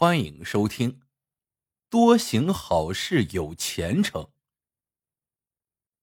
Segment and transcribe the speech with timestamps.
[0.00, 1.00] 欢迎收听。
[1.90, 4.28] 多行好事有前程，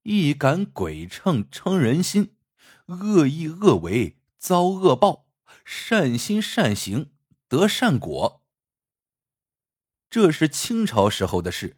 [0.04, 2.36] 一杆鬼秤称人心，
[2.88, 5.28] 恶意恶为遭恶报，
[5.64, 7.14] 善心善行
[7.48, 8.44] 得善果。
[10.10, 11.78] 这是清朝时候的事，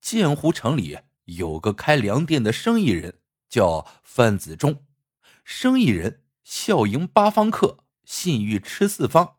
[0.00, 3.18] 建湖城里有个开粮店的生意人，
[3.48, 4.86] 叫范子忠。
[5.42, 9.38] 生意人笑迎八方客，信誉吃四方。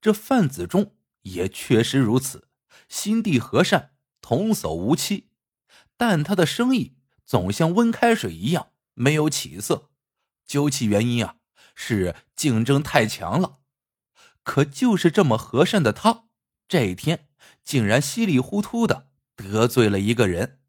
[0.00, 2.48] 这范子忠也确实如此。
[2.88, 5.30] 心地和善，童叟无欺，
[5.96, 9.90] 但他的生意总像温开水一样没有起色。
[10.46, 11.36] 究其原因啊，
[11.74, 13.60] 是竞争太强了。
[14.42, 16.24] 可就是这么和善的他，
[16.68, 17.28] 这一天
[17.64, 20.60] 竟然稀里糊涂的得罪了一个人。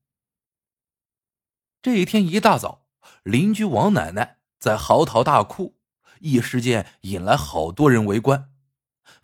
[1.81, 2.87] 这一天一大早，
[3.23, 5.77] 邻居王奶奶在嚎啕大哭，
[6.19, 8.52] 一时间引来好多人围观。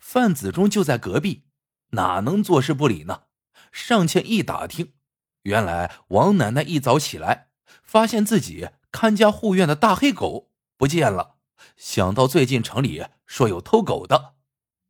[0.00, 1.44] 范子忠就在隔壁。
[1.90, 3.24] 哪能坐视不理呢？
[3.70, 4.94] 上前一打听，
[5.42, 7.50] 原来王奶奶一早起来，
[7.82, 11.36] 发现自己看家护院的大黑狗不见了。
[11.76, 14.34] 想到最近城里说有偷狗的，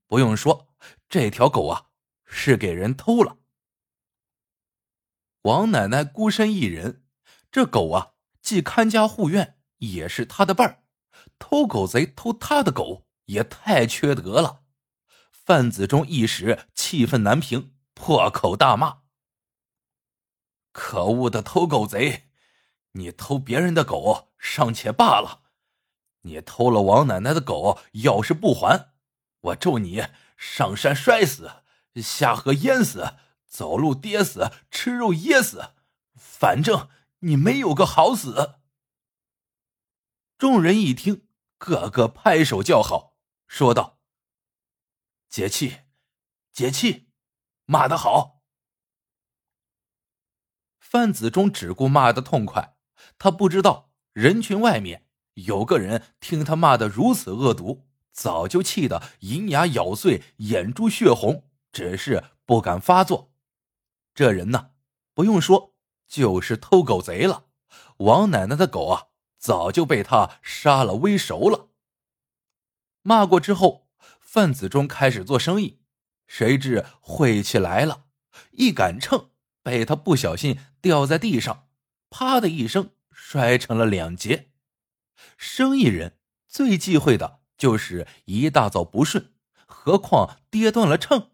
[0.07, 0.69] 不用说，
[1.09, 1.87] 这条狗啊
[2.25, 3.39] 是给人偷了。
[5.43, 7.03] 王奶奶孤身一人，
[7.51, 10.83] 这狗啊既看家护院，也是她的伴儿。
[11.39, 14.60] 偷狗贼偷她的狗，也太缺德了。
[15.51, 19.01] 范子忠一时气愤难平，破口大骂
[20.71, 22.31] ：“可恶的偷狗贼！
[22.93, 25.43] 你偷别人的狗尚且罢了，
[26.21, 28.93] 你偷了王奶奶的狗，要是不还，
[29.41, 30.05] 我咒你
[30.37, 31.51] 上山摔死，
[31.97, 33.15] 下河淹死，
[33.45, 35.71] 走路跌死，吃肉噎死，
[36.15, 38.61] 反正你没有个好死！”
[40.39, 41.27] 众人一听，
[41.59, 43.17] 个个拍手叫好，
[43.49, 43.97] 说道。
[45.31, 45.83] 解气，
[46.53, 47.09] 解气，
[47.65, 48.43] 骂得好！
[50.81, 52.77] 范子忠只顾骂得痛快，
[53.17, 63.33] 他不知道人群外面有个人听他骂得如此恶毒，早就气得银牙咬碎，眼珠血红，只是不敢发作。
[64.13, 64.73] 这人呢，
[65.15, 65.77] 不用说，
[66.09, 67.47] 就是偷狗贼了。
[67.99, 71.69] 王奶奶的狗啊，早就被他杀了煨熟了。
[73.03, 73.87] 骂过之后。
[74.33, 75.81] 范子忠开始做生意，
[76.29, 78.05] 谁知晦气来了，
[78.53, 79.31] 一杆秤
[79.61, 81.67] 被他不小心掉在地上，
[82.11, 84.53] 啪的一声摔成了两截。
[85.37, 89.33] 生意人最忌讳的就是一大早不顺，
[89.67, 91.33] 何况跌断了秤，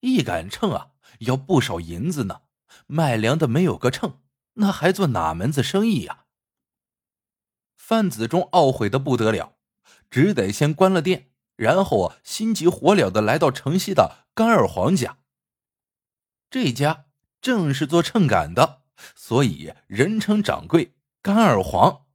[0.00, 0.90] 一杆秤啊
[1.20, 2.42] 要不少银子呢，
[2.86, 4.20] 卖粮的没有个秤，
[4.56, 6.26] 那还做哪门子生意呀？
[7.74, 9.56] 范子忠懊悔的不得了，
[10.10, 11.30] 只得先关了店。
[11.56, 15.18] 然后啊，心急火燎的来到城西的甘二黄家。
[16.50, 17.06] 这家
[17.40, 18.82] 正是做秤杆的，
[19.14, 22.06] 所以人称掌柜甘二黄。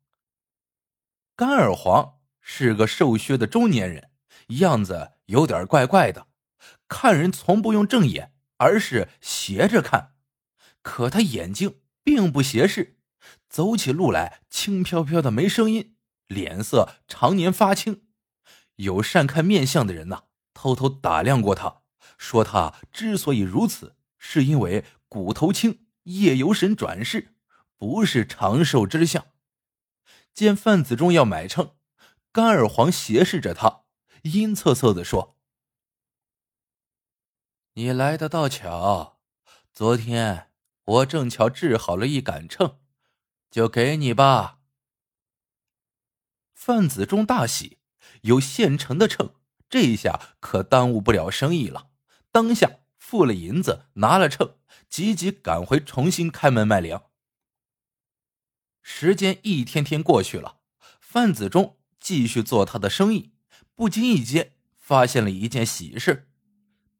[1.35, 4.11] 甘二黄是个瘦削的中年人，
[4.59, 6.27] 样子有点怪怪的，
[6.87, 10.13] 看人从不用正眼，而是斜着看。
[10.81, 12.97] 可他眼睛并不斜视，
[13.49, 15.95] 走起路来轻飘飘的，没声音，
[16.27, 18.06] 脸色常年发青。
[18.77, 20.23] 有善看面相的人呐，
[20.53, 21.83] 偷偷打量过他，
[22.17, 27.35] 说他之所以如此，是因为骨头轻，夜游神转世，
[27.77, 29.27] 不是长寿之相。
[30.33, 31.75] 见范子忠要买秤，
[32.31, 33.83] 甘二黄斜视着他，
[34.23, 35.37] 阴恻恻的说
[37.73, 39.19] ：“你来的倒巧，
[39.73, 40.51] 昨天
[40.83, 42.79] 我正巧治好了一杆秤，
[43.49, 44.59] 就给你吧。”
[46.53, 47.76] 范子忠大喜。
[48.21, 49.33] 有现成的秤，
[49.69, 51.89] 这一下可耽误不了生意了。
[52.31, 54.55] 当下付了银子，拿了秤，
[54.89, 57.03] 急急赶回重新开门卖粮。
[58.81, 60.57] 时间一天天过去了，
[61.01, 63.33] 范子忠继续做他的生意，
[63.75, 66.29] 不经意间发现了一件喜事：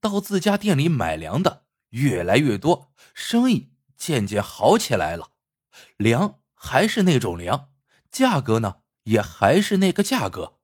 [0.01, 5.31] 到自家店里买粮的越来越多，生意渐渐好起来了。
[5.95, 7.69] 粮还是那种粮，
[8.11, 10.56] 价格呢也还是那个价格。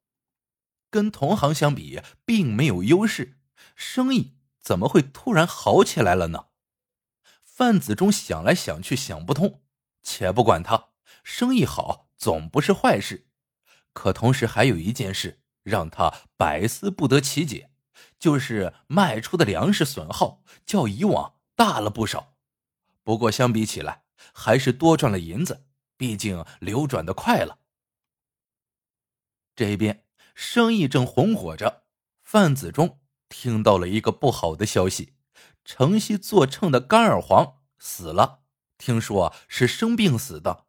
[0.94, 3.40] 跟同行相比，并没有优势，
[3.76, 6.50] 生意怎么会突然好起来了呢？
[7.44, 9.64] 范子忠想来想去想不通，
[10.04, 10.90] 且不管他，
[11.24, 13.26] 生意好总不是坏事。
[13.92, 17.72] 可同时还有一件事让他百思不得其解，
[18.20, 22.36] 就是卖出的粮食损耗较以往大了不少。
[23.02, 25.66] 不过相比起来，还是多赚了银子，
[25.98, 27.58] 毕竟流转的快了。
[29.56, 30.03] 这边。
[30.34, 31.84] 生意正红火着，
[32.22, 33.00] 范子忠
[33.30, 35.14] 听到了一个不好的消息：
[35.64, 38.42] 城西做秤的甘二黄死了。
[38.78, 40.66] 听说是生病死的。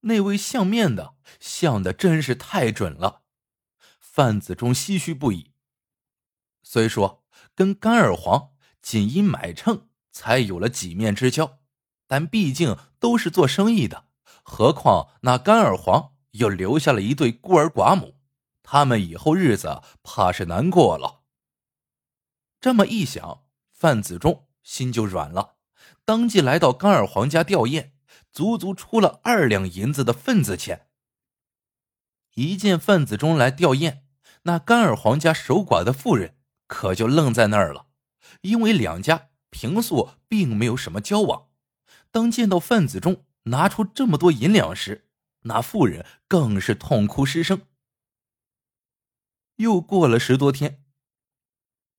[0.00, 3.22] 那位相面的相的真是太准了，
[3.98, 5.52] 范子忠唏嘘不已。
[6.62, 7.24] 虽说
[7.54, 8.50] 跟甘二黄
[8.82, 11.58] 仅因买秤才有了几面之交，
[12.06, 14.08] 但毕竟都是做生意的。
[14.42, 18.17] 何况那甘二黄又留下了一对孤儿寡母，
[18.70, 21.22] 他们以后日子怕是难过了。
[22.60, 25.54] 这么一想，范子忠心就软了，
[26.04, 27.92] 当即来到甘二黄家吊唁，
[28.30, 30.88] 足足出了二两银子的份子钱。
[32.34, 34.00] 一见范子忠来吊唁，
[34.42, 36.36] 那甘二黄家守寡的妇人
[36.66, 37.86] 可就愣在那儿了，
[38.42, 41.48] 因为两家平素并没有什么交往，
[42.10, 43.24] 当见到范子忠。
[43.44, 45.08] 拿出这么多银两时，
[45.44, 47.62] 那妇人更是痛哭失声。
[49.58, 50.84] 又过了十多天，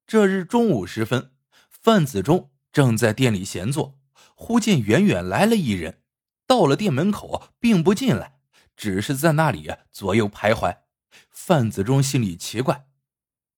[0.08, 1.34] 这日中午时分，
[1.70, 4.00] 范子忠正在店里闲坐，
[4.34, 6.02] 忽见远远来了一人，
[6.48, 8.40] 到了店门口，并不进来，
[8.78, 10.84] 只是在那里左右徘徊。
[11.30, 12.88] 范子忠心里奇怪，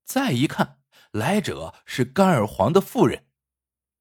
[0.04, 0.80] 再一看，
[1.12, 3.28] 来者是甘尔黄的妇人，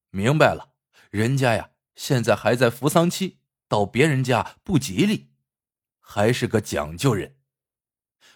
[0.08, 0.72] 明白了，
[1.10, 3.38] 人家呀，现在还在服丧期。
[3.68, 5.30] 到别人家不吉利，
[6.00, 7.36] 还是个讲究人。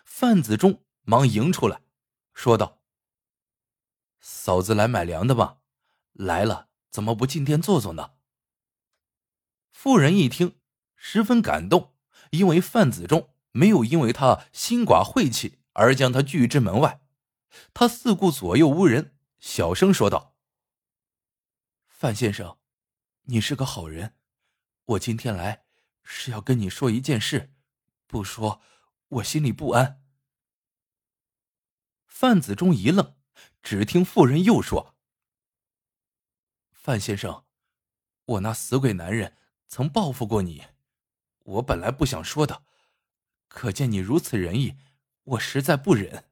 [0.04, 1.82] 范子忠忙迎出来，
[2.32, 2.80] 说道
[4.20, 5.58] ：“嫂子来买粮的吧？
[6.12, 8.12] 来了，怎么不进店坐坐呢？”
[9.70, 10.58] 妇人一听，
[10.96, 11.94] 十分感动，
[12.30, 17.02] 因为范子忠没有因为他心寡晦气而将他拒之门外。
[17.74, 20.34] 他四顾左右无人，小声说道
[21.86, 22.58] ：“范先生，
[23.24, 24.16] 你是个好人。”
[24.86, 25.64] 我今天来
[26.02, 27.54] 是要跟你说一件事，
[28.06, 28.60] 不说
[29.08, 30.03] 我心里不安。
[32.14, 33.16] 范子忠一愣，
[33.60, 34.94] 只听妇人又说
[36.70, 37.44] ：“范先生，
[38.24, 40.64] 我那死鬼男人曾报复过你，
[41.40, 42.62] 我本来不想说的，
[43.48, 44.78] 可见你如此仁义，
[45.24, 46.30] 我实在不忍。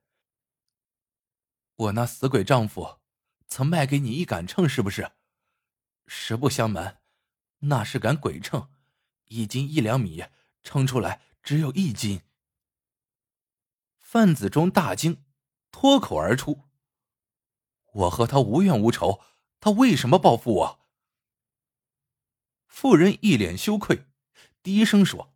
[1.74, 3.00] 我那死鬼丈夫
[3.48, 5.10] 曾卖给你一杆秤，是不是？
[6.06, 7.02] 实不相瞒。”
[7.66, 8.70] 那是杆鬼秤，
[9.24, 10.24] 一斤一两米，
[10.62, 12.22] 称出来只有一斤。
[13.98, 15.24] 范子忠大惊，
[15.72, 16.62] 脱口而出
[17.92, 19.20] ：“我和他无怨无仇，
[19.58, 20.86] 他为什么报复我？”
[22.68, 24.06] 妇人一脸羞愧，
[24.62, 25.34] 低声说：“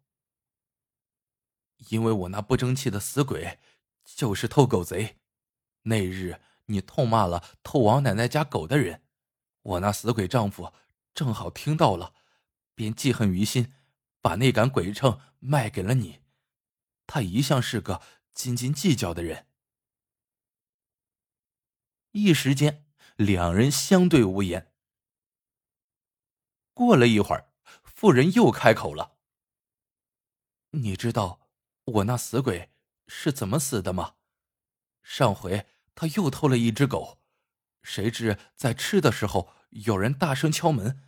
[1.90, 3.58] 因为我那不争气的死鬼，
[4.04, 5.18] 就是偷狗贼。
[5.82, 9.02] 那日你痛骂了偷王奶奶家狗的人，
[9.62, 10.72] 我那死鬼丈夫。”
[11.16, 12.12] 正好听到了，
[12.74, 13.72] 便记恨于心，
[14.20, 16.20] 把那杆鬼秤卖给了你。
[17.06, 18.02] 他一向是个
[18.34, 19.45] 斤斤计较的人。
[22.16, 22.86] 一时间，
[23.16, 24.72] 两人相对无言。
[26.72, 27.50] 过了一会儿，
[27.84, 29.18] 妇人又开口了
[30.72, 31.50] ：“你知道
[31.84, 32.70] 我那死鬼
[33.06, 34.14] 是怎么死的吗？
[35.02, 37.18] 上回他又偷了一只狗，
[37.82, 41.02] 谁知在吃的时候，有人大声敲门。”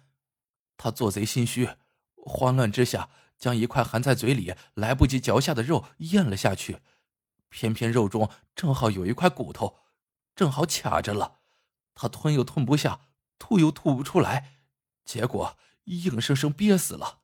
[0.76, 1.70] 他做贼心虚，
[2.16, 3.08] 慌乱之下
[3.38, 6.82] 将一块含在嘴里来不及嚼下的肉咽了下去，
[7.48, 9.80] 偏偏肉中正好有一块骨头，
[10.38, 11.40] 正好卡着了。
[11.94, 13.08] 他吞又吞不下，
[13.40, 14.60] 吐又吐不出来，
[15.04, 17.22] 结果硬生生憋死了。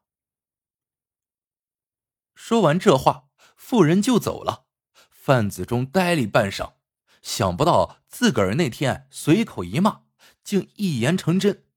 [2.34, 4.66] 说完这话，妇人就走了。
[5.12, 6.74] 范子忠呆立半晌，
[7.22, 10.06] 想不到自个儿那天随口一骂，
[10.42, 11.68] 竟一言成真。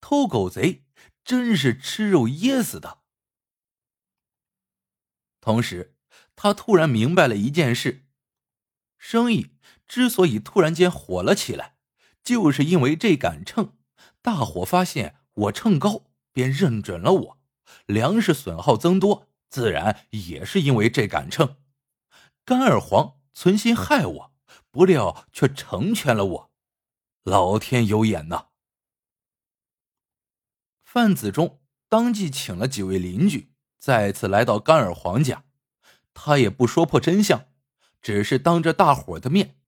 [0.00, 0.86] 偷狗贼
[1.22, 3.02] 真是吃肉噎死的。
[5.42, 5.94] 同时，
[6.34, 8.07] 他突然明白了一件事：
[8.98, 9.52] 生意
[9.86, 11.76] 之所以突然间火了起来，
[12.22, 13.72] 就是因为这杆秤。
[14.20, 17.38] 大伙发现我秤高，便认准了我。
[17.86, 21.56] 粮食损耗增多，自然也是因为这杆秤。
[22.44, 24.32] 甘二黄存心害我，
[24.70, 26.50] 不料却成全了我。
[27.22, 28.46] 老天有眼呐！
[30.82, 35.44] 范子忠当即请了几位邻居，再次来到甘尔黄家。
[36.14, 37.46] 他也不说破真相，
[38.00, 39.60] 只是当着大伙的面，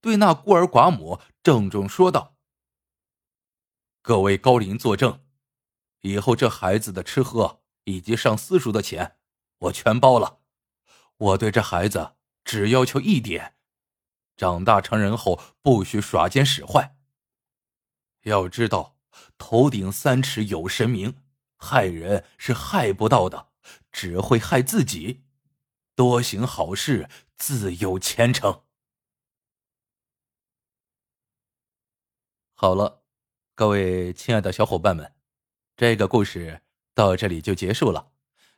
[0.00, 2.36] 对那孤儿寡母郑重说道
[4.02, 5.24] ：“各位高邻作证，
[6.00, 9.16] 以后这孩子的吃喝以及上私塾的钱，
[9.58, 10.40] 我全包了。
[11.16, 13.56] 我对这孩子只要求一点：
[14.36, 16.96] 长大成人后不许耍奸使坏。
[18.22, 18.94] 要知道。”
[19.38, 21.22] 头顶三尺有神明，
[21.56, 23.48] 害人是害不到的，
[23.90, 25.24] 只会害自己。
[25.96, 28.64] 多行好事，自有前程。
[32.52, 33.02] 好了，
[33.54, 35.14] 各位亲爱的小伙伴们，
[35.74, 36.60] 这个故事
[36.92, 38.12] 到这里就结束了。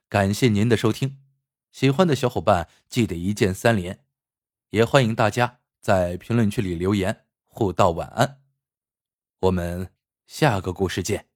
[0.09, 1.23] 感谢您的收听，
[1.71, 4.04] 喜欢的小伙伴记得一键三连，
[4.71, 8.42] 也欢迎大家在评论区里留言互道晚安。
[9.42, 9.92] 我们
[10.26, 11.28] 下个故事见。